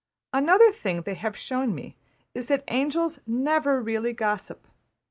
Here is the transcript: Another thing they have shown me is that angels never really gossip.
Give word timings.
Another 0.33 0.71
thing 0.71 1.03
they 1.03 1.13
have 1.13 1.37
shown 1.37 1.75
me 1.75 1.95
is 2.33 2.47
that 2.47 2.63
angels 2.69 3.19
never 3.27 3.79
really 3.79 4.13
gossip. 4.13 4.67